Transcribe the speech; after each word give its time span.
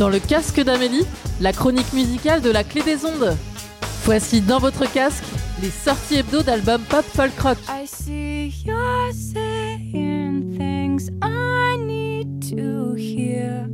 Dans 0.00 0.08
le 0.08 0.18
casque 0.18 0.58
d'Amélie, 0.62 1.04
la 1.42 1.52
chronique 1.52 1.92
musicale 1.92 2.40
de 2.40 2.50
la 2.50 2.64
clé 2.64 2.80
des 2.82 3.04
ondes. 3.04 3.36
Voici 4.06 4.40
dans 4.40 4.58
votre 4.58 4.90
casque 4.90 5.26
les 5.60 5.68
sorties 5.68 6.20
hebdo 6.20 6.40
d'albums 6.42 6.80
pop 6.88 7.04
folk 7.04 7.38
rock. 7.38 7.58
I 7.68 7.86
see 7.86 8.50
you're 8.64 9.12
saying 9.12 10.56
things 10.56 11.10
I 11.22 11.76
need 11.76 12.40
to 12.48 12.94
hear. 12.94 13.68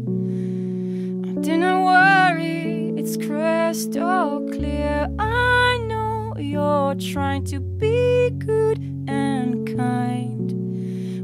Not 1.47 1.85
worry, 1.85 2.93
it's 2.99 3.17
crystal 3.17 4.45
clear. 4.51 5.09
I 5.21 5.79
know 5.87 6.35
you're 6.41 6.97
trying 6.97 7.45
to 7.53 7.61
be 7.61 8.31
good 8.33 8.81
and 9.07 9.65
kind. 9.65 10.51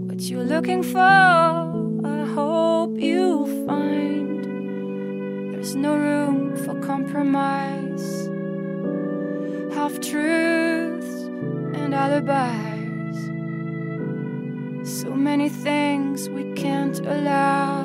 What 0.08 0.20
you're 0.20 0.44
looking 0.44 0.84
for, 0.84 1.00
I 1.00 2.24
hope 2.36 2.96
you 3.00 3.66
find. 3.66 4.41
There's 5.62 5.76
no 5.76 5.94
room 5.94 6.56
for 6.56 6.74
compromise. 6.80 8.28
Half 9.72 10.00
truths 10.00 11.22
and 11.78 11.94
alibis. 11.94 13.16
So 15.00 15.14
many 15.14 15.48
things 15.48 16.28
we 16.28 16.52
can't 16.54 16.98
allow. 17.06 17.84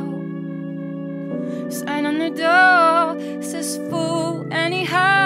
Sign 1.69 2.07
on 2.07 2.17
the 2.17 2.31
door 2.31 3.43
says 3.43 3.77
fool 3.91 4.47
anyhow. 4.49 5.16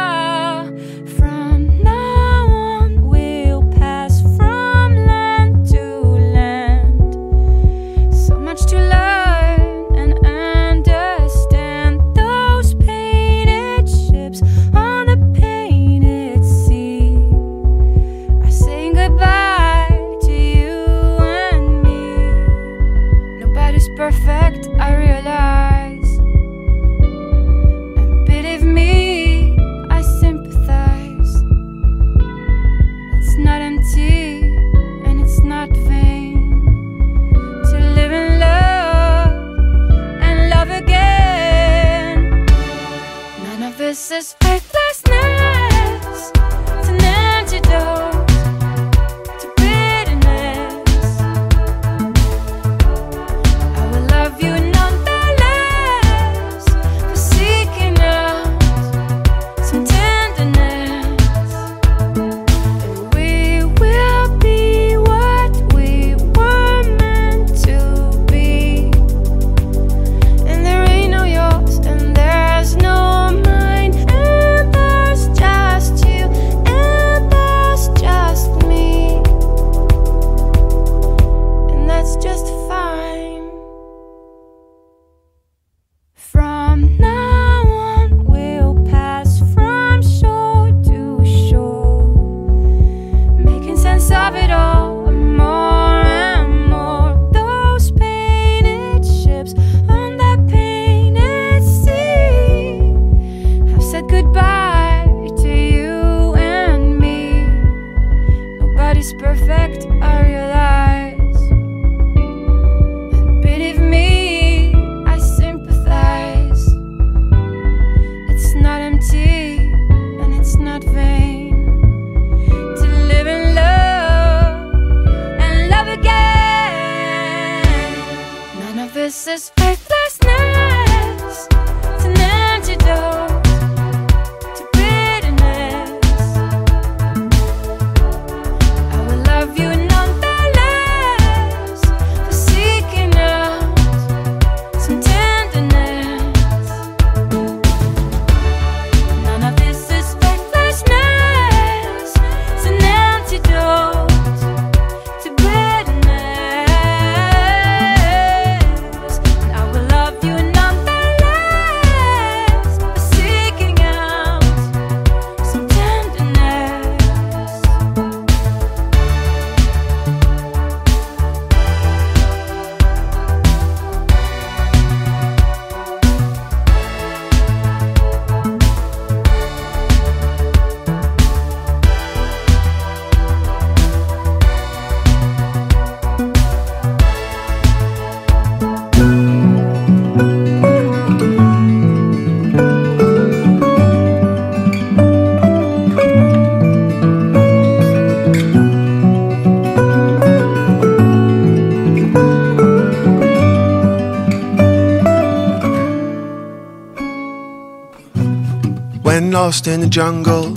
Lost 209.46 209.66
in 209.66 209.80
the 209.80 209.88
jungle, 209.88 210.54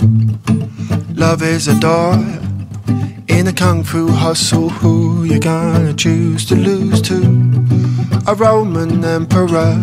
love 1.15 1.41
is 1.41 1.67
a 1.67 1.75
door. 1.79 2.13
In 3.27 3.47
a 3.47 3.51
kung 3.51 3.83
fu 3.83 4.07
hustle, 4.09 4.69
who 4.69 5.23
you 5.23 5.39
gonna 5.39 5.91
choose 5.91 6.45
to 6.45 6.55
lose 6.55 7.01
to? 7.09 7.17
A 8.27 8.35
Roman 8.35 9.03
emperor 9.03 9.73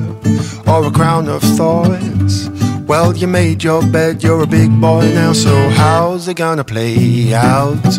or 0.69 0.87
a 0.87 0.93
crown 0.93 1.29
of 1.29 1.43
thorns? 1.59 2.49
Well, 2.87 3.17
you 3.17 3.27
made 3.27 3.65
your 3.65 3.83
bed, 3.85 4.23
you're 4.23 4.45
a 4.45 4.47
big 4.47 4.71
boy 4.81 5.05
now, 5.13 5.33
so 5.33 5.53
how's 5.71 6.29
it 6.29 6.37
gonna 6.37 6.63
play 6.63 7.35
out? 7.35 7.93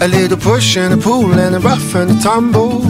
A 0.00 0.08
little 0.08 0.38
push 0.38 0.76
and 0.76 0.92
a 0.94 0.96
pull 0.96 1.38
and 1.38 1.54
a 1.54 1.60
rough 1.60 1.94
and 1.94 2.10
a 2.10 2.20
tumble. 2.20 2.82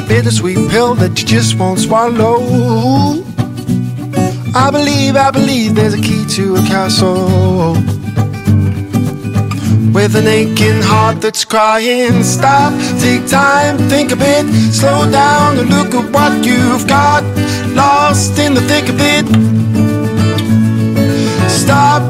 A 0.00 0.02
bittersweet 0.08 0.70
pill 0.70 0.94
that 0.94 1.20
you 1.20 1.26
just 1.26 1.58
won't 1.58 1.80
swallow. 1.80 3.35
I 4.58 4.70
believe, 4.70 5.16
I 5.16 5.30
believe 5.30 5.74
there's 5.74 5.92
a 5.92 6.00
key 6.00 6.24
to 6.36 6.56
a 6.56 6.62
castle. 6.62 7.74
With 9.92 10.16
an 10.16 10.26
aching 10.26 10.80
heart 10.80 11.20
that's 11.20 11.44
crying. 11.44 12.22
Stop, 12.22 12.72
take 12.98 13.28
time, 13.28 13.76
think 13.90 14.12
a 14.12 14.16
bit, 14.16 14.46
slow 14.72 15.10
down 15.10 15.58
and 15.58 15.68
look 15.68 15.94
at 15.94 16.10
what 16.10 16.42
you've 16.42 16.86
got. 16.88 17.22
Lost 17.74 18.38
in 18.38 18.54
the 18.54 18.62
thick 18.62 18.88
of 18.88 18.96
it. 18.98 19.26
Stop, 21.50 22.02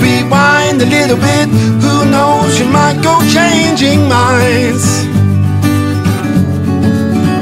rewind 0.00 0.80
a 0.80 0.86
little 0.86 1.18
bit. 1.18 1.50
Who 1.84 2.06
knows, 2.10 2.58
you 2.58 2.64
might 2.64 3.02
go 3.02 3.20
changing 3.28 4.08
minds. 4.08 5.04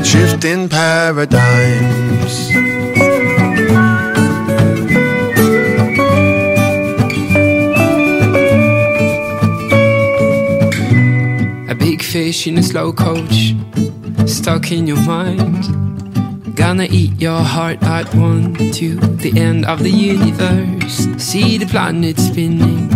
Shifting 0.05 0.69
paradigms. 0.69 2.49
Fish 12.09 12.47
in 12.47 12.57
a 12.57 12.63
slow 12.63 12.91
coach, 12.91 13.55
stuck 14.27 14.73
in 14.73 14.87
your 14.87 15.01
mind. 15.03 15.63
Gonna 16.57 16.87
eat 16.91 17.21
your 17.21 17.43
heart 17.43 17.83
out 17.83 18.15
one 18.15 18.55
to 18.73 18.97
the 18.97 19.39
end 19.39 19.67
of 19.67 19.83
the 19.83 19.91
universe. 19.91 21.07
See 21.23 21.59
the 21.59 21.67
planet 21.67 22.19
spinning 22.19 22.89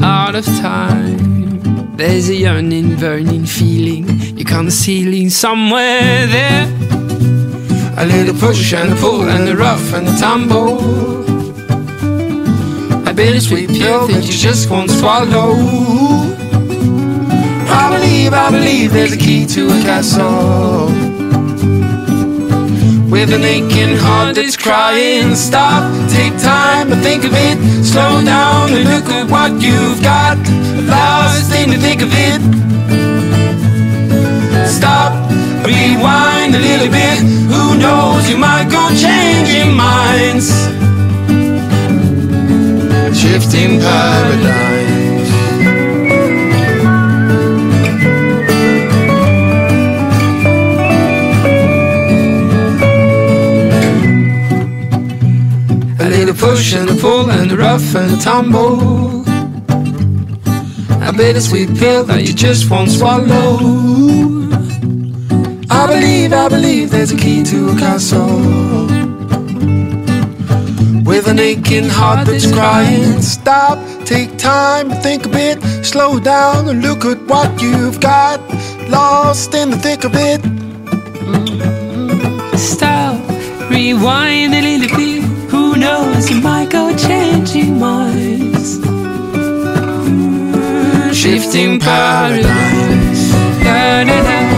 out 0.00 0.36
of 0.36 0.44
time. 0.44 1.96
There's 1.96 2.28
a 2.28 2.36
yearning, 2.36 2.96
burning 2.96 3.46
feeling. 3.46 4.06
You're 4.36 4.46
kind 4.46 4.68
of 4.68 4.72
ceiling 4.72 5.28
somewhere 5.30 6.26
there. 6.28 6.66
A 7.96 8.06
little 8.06 8.36
push 8.38 8.72
and 8.74 8.92
a 8.92 8.96
pull 8.96 9.28
and 9.28 9.48
a 9.48 9.56
rough 9.56 9.92
and 9.92 10.06
a 10.06 10.16
tumble. 10.16 10.78
A 13.08 13.12
bittersweet 13.12 13.70
pill 13.70 14.06
that 14.06 14.24
you 14.24 14.32
just 14.32 14.70
won't 14.70 14.88
swallow. 14.88 16.37
I 18.18 18.20
believe, 18.20 18.34
I 18.34 18.50
believe 18.50 18.92
there's 18.92 19.12
a 19.12 19.16
key 19.16 19.46
to 19.46 19.68
a 19.68 19.80
castle. 19.82 20.86
With 23.08 23.32
an 23.32 23.44
aching 23.44 23.96
heart 23.96 24.34
that's 24.34 24.56
crying, 24.56 25.36
stop, 25.36 25.86
take 26.10 26.36
time 26.42 26.90
and 26.90 27.00
think 27.00 27.22
of 27.22 27.30
it. 27.32 27.84
Slow 27.84 28.20
down 28.24 28.72
and 28.72 28.84
look 28.90 29.06
at 29.06 29.30
what 29.30 29.52
you've 29.62 30.02
got. 30.02 30.36
A 30.36 30.82
Lost 30.82 31.54
in 31.54 31.70
to 31.70 31.78
think 31.78 32.02
of 32.02 32.10
it. 32.10 32.42
Stop, 34.66 35.12
rewind 35.64 36.56
a 36.56 36.58
little 36.58 36.90
bit. 36.90 37.18
Who 37.22 37.78
knows, 37.78 38.28
you 38.28 38.36
might 38.36 38.68
go 38.68 38.82
changing 38.98 39.76
minds. 39.76 40.50
Shifting 43.16 43.78
paradigms. 43.78 45.07
Rough 57.68 57.94
and 57.96 58.18
tumble. 58.18 59.20
A 61.08 61.12
bittersweet 61.12 61.70
pill 61.80 62.02
that 62.04 62.22
you 62.26 62.32
just 62.32 62.70
won't 62.70 62.90
swallow. 62.90 63.50
I 65.80 65.82
believe, 65.92 66.32
I 66.32 66.48
believe 66.48 66.90
there's 66.90 67.12
a 67.12 67.18
key 67.24 67.42
to 67.50 67.58
a 67.72 67.76
castle. 67.84 68.38
With 71.10 71.26
an 71.32 71.38
aching 71.50 71.90
heart 71.98 72.26
that's 72.26 72.50
crying. 72.58 73.20
Stop, 73.20 73.76
take 74.12 74.30
time, 74.38 74.86
think 75.04 75.26
a 75.26 75.32
bit, 75.40 75.58
slow 75.84 76.18
down 76.18 76.68
and 76.70 76.78
look 76.88 77.04
at 77.04 77.20
what 77.32 77.50
you've 77.60 78.00
got. 78.00 78.38
Lost 78.88 79.52
in 79.60 79.66
the 79.72 79.78
thick 79.86 80.04
of 80.08 80.14
it. 80.30 80.40
Stop, 82.72 83.16
rewind 83.70 84.54
a 84.54 84.62
little 84.68 84.90
bit. 84.96 85.22
Who 85.52 85.76
knows, 85.76 86.30
you 86.30 86.40
might 86.40 86.70
changing 86.98 87.78
minds. 87.78 88.78
Shifting 91.16 91.78
paradigms. 91.78 93.30
Da, 93.64 94.04
da, 94.04 94.22
da, 94.22 94.57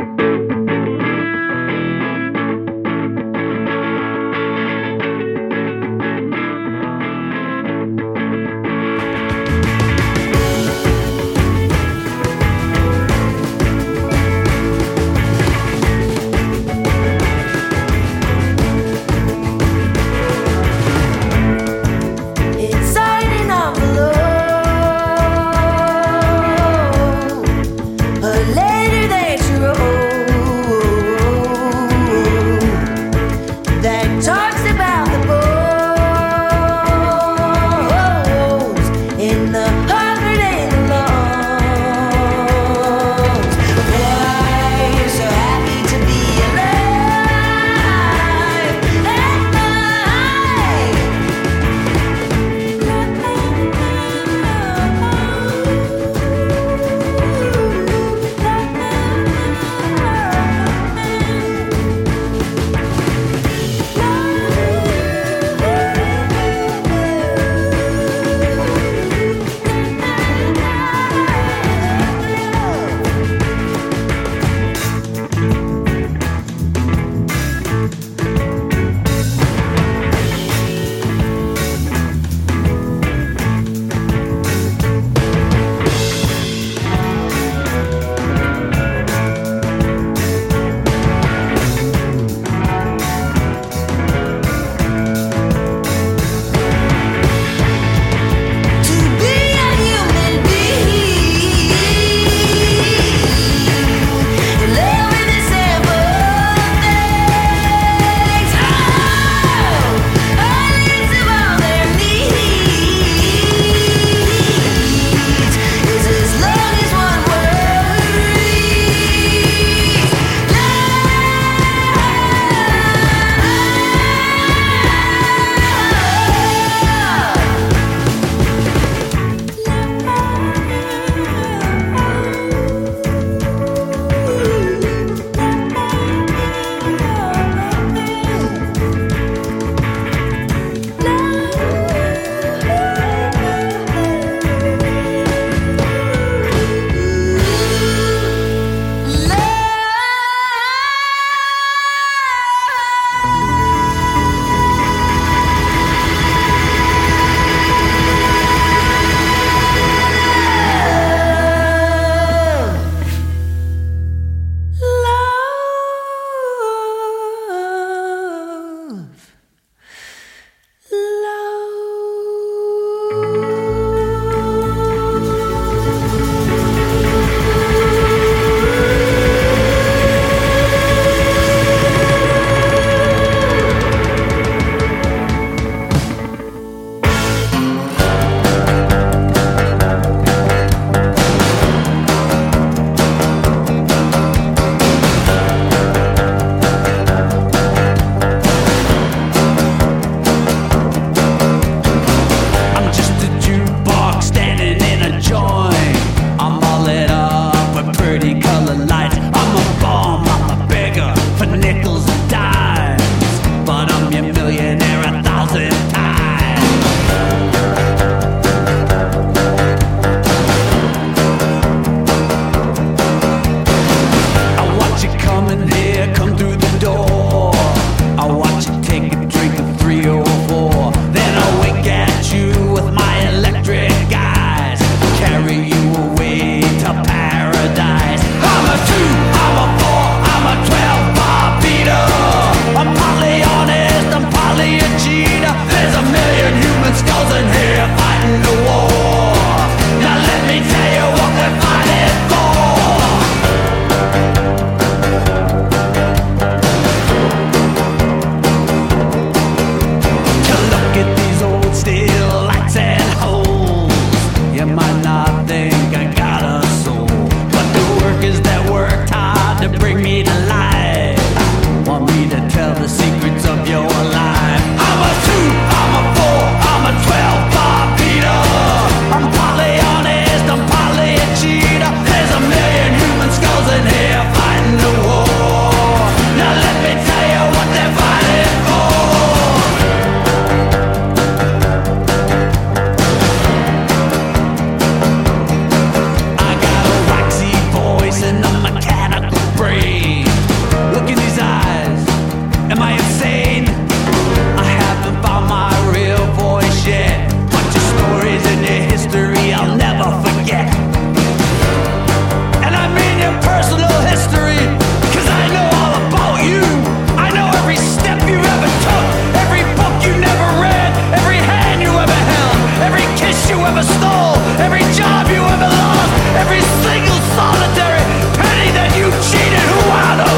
ever 323.71 323.83
stole, 323.83 324.35
every 324.59 324.83
job 324.91 325.31
you 325.31 325.39
ever 325.39 325.71
lost, 325.71 326.11
every 326.35 326.59
single 326.83 327.19
solitary 327.39 328.03
penny 328.35 328.69
that 328.75 328.91
you 328.99 329.07
cheated 329.31 329.63
who 329.63 329.81
out 329.95 330.19
of. 330.27 330.37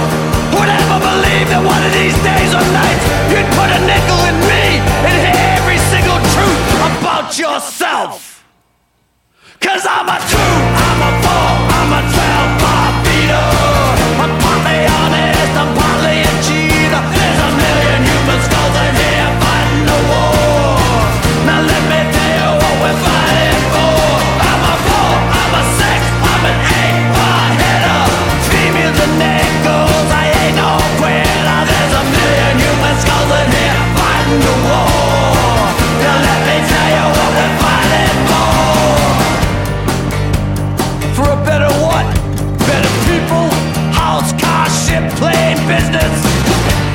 would 0.53 0.69
ever 0.69 0.99
believe 1.01 1.49
that 1.49 1.65
one 1.65 1.81
of 1.81 1.93
these 1.97 2.13
days 2.21 2.53
or 2.53 2.61
nights 2.61 3.05
you'd 3.33 3.49
put 3.57 3.73
a 3.73 3.79
nickel 3.89 4.21
in 4.29 4.37
me 4.45 4.65
and 5.09 5.15
hear 5.17 5.37
every 5.57 5.81
single 5.89 6.21
truth 6.29 6.61
about 6.93 7.33
yourself? 7.33 8.45
Cause 9.57 9.81
I'm 9.89 10.05
a 10.13 10.19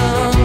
Momentum 0.00 0.39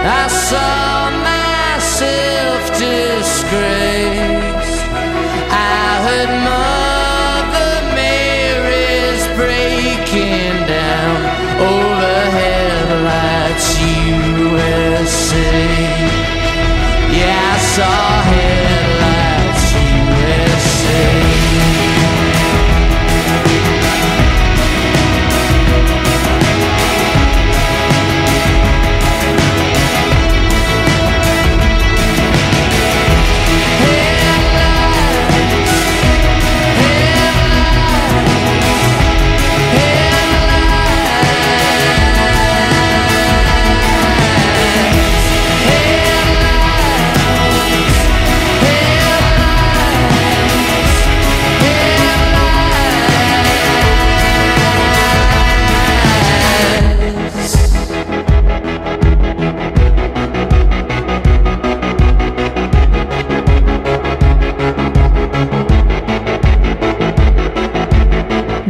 I 0.00 0.28
saw 0.28 1.10
myself 1.10 1.37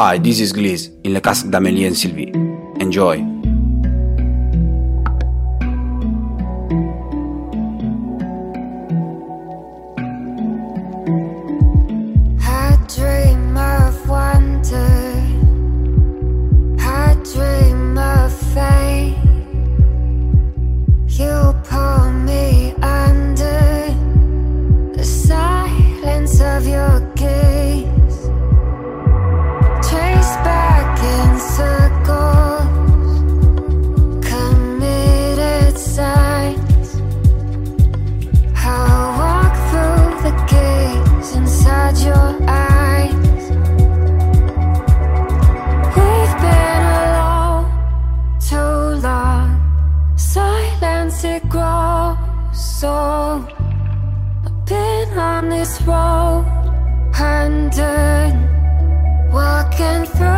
Ah, 0.00 0.14
this 0.16 0.38
is 0.38 0.52
Gliz, 0.54 0.92
il-kas 1.02 1.50
da 1.50 1.58
Melien 1.58 1.90
Silvi. 1.92 2.30
Enjoy! 2.78 3.37
walking 55.08 55.18
on 55.18 55.48
this 55.48 55.80
road, 55.82 56.44
hand 57.14 57.74
in, 57.78 59.32
walking 59.32 60.04
through. 60.06 60.37